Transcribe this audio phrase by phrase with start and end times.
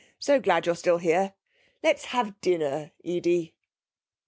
[0.17, 1.33] So glad you're still here.
[1.83, 3.53] Let's have dinner, Edie.'